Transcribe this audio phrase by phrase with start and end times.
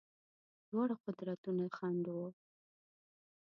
[0.69, 2.29] دواړه قدرتونه خنډ وه.